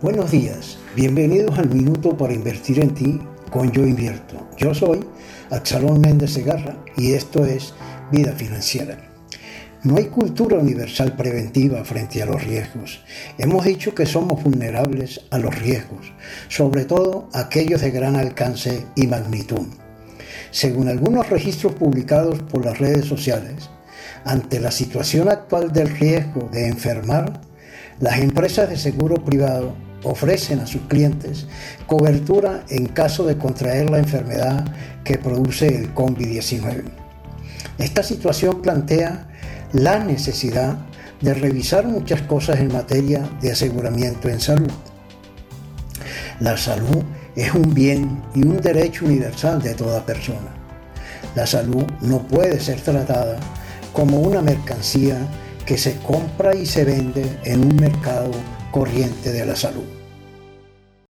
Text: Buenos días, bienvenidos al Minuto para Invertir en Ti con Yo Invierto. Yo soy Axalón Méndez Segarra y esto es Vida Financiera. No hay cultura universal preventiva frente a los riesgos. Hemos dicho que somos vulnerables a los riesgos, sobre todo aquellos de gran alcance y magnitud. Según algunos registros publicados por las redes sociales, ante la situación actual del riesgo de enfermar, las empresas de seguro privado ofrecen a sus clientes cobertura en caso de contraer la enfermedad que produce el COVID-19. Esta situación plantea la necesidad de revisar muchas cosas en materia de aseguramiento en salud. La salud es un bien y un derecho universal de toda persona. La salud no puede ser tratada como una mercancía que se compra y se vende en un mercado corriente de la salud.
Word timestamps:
Buenos 0.00 0.30
días, 0.30 0.78
bienvenidos 0.94 1.58
al 1.58 1.70
Minuto 1.70 2.16
para 2.16 2.32
Invertir 2.32 2.78
en 2.78 2.94
Ti 2.94 3.20
con 3.50 3.72
Yo 3.72 3.84
Invierto. 3.84 4.36
Yo 4.56 4.72
soy 4.72 5.04
Axalón 5.50 6.00
Méndez 6.00 6.34
Segarra 6.34 6.76
y 6.96 7.14
esto 7.14 7.44
es 7.44 7.74
Vida 8.12 8.30
Financiera. 8.30 9.10
No 9.82 9.96
hay 9.96 10.04
cultura 10.04 10.56
universal 10.56 11.16
preventiva 11.16 11.84
frente 11.84 12.22
a 12.22 12.26
los 12.26 12.44
riesgos. 12.44 13.02
Hemos 13.38 13.64
dicho 13.64 13.92
que 13.92 14.06
somos 14.06 14.40
vulnerables 14.44 15.22
a 15.32 15.38
los 15.38 15.58
riesgos, 15.58 16.12
sobre 16.46 16.84
todo 16.84 17.28
aquellos 17.32 17.80
de 17.80 17.90
gran 17.90 18.14
alcance 18.14 18.86
y 18.94 19.08
magnitud. 19.08 19.66
Según 20.52 20.86
algunos 20.86 21.28
registros 21.28 21.74
publicados 21.74 22.40
por 22.44 22.64
las 22.64 22.78
redes 22.78 23.04
sociales, 23.04 23.68
ante 24.24 24.60
la 24.60 24.70
situación 24.70 25.28
actual 25.28 25.72
del 25.72 25.88
riesgo 25.88 26.48
de 26.52 26.68
enfermar, 26.68 27.40
las 27.98 28.20
empresas 28.20 28.70
de 28.70 28.76
seguro 28.76 29.24
privado 29.24 29.87
ofrecen 30.08 30.60
a 30.60 30.66
sus 30.66 30.82
clientes 30.82 31.46
cobertura 31.86 32.64
en 32.68 32.86
caso 32.86 33.24
de 33.24 33.36
contraer 33.36 33.90
la 33.90 33.98
enfermedad 33.98 34.64
que 35.04 35.18
produce 35.18 35.66
el 35.68 35.94
COVID-19. 35.94 36.84
Esta 37.78 38.02
situación 38.02 38.62
plantea 38.62 39.28
la 39.72 39.98
necesidad 39.98 40.78
de 41.20 41.34
revisar 41.34 41.86
muchas 41.86 42.22
cosas 42.22 42.60
en 42.60 42.72
materia 42.72 43.28
de 43.40 43.52
aseguramiento 43.52 44.28
en 44.28 44.40
salud. 44.40 44.70
La 46.40 46.56
salud 46.56 47.02
es 47.34 47.52
un 47.54 47.74
bien 47.74 48.22
y 48.34 48.44
un 48.44 48.60
derecho 48.60 49.04
universal 49.04 49.60
de 49.60 49.74
toda 49.74 50.06
persona. 50.06 50.54
La 51.34 51.46
salud 51.46 51.84
no 52.00 52.26
puede 52.26 52.60
ser 52.60 52.80
tratada 52.80 53.38
como 53.92 54.20
una 54.20 54.40
mercancía 54.40 55.18
que 55.68 55.76
se 55.76 55.98
compra 55.98 56.54
y 56.54 56.64
se 56.64 56.82
vende 56.82 57.26
en 57.44 57.62
un 57.62 57.76
mercado 57.76 58.30
corriente 58.70 59.32
de 59.32 59.44
la 59.44 59.54
salud. 59.54 59.84